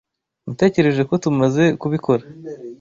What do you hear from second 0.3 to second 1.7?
Natekereje ko tumaze